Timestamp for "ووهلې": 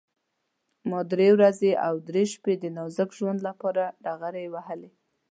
4.49-4.89